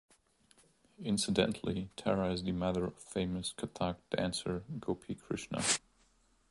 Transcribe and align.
Incidentally, 1.03 1.91
Tara 1.95 2.31
is 2.31 2.41
the 2.43 2.53
mother 2.53 2.85
of 2.85 2.97
famous 2.97 3.53
kathak 3.55 3.97
dancer, 4.09 4.63
Gopi 4.79 5.13
Krishna. 5.13 5.63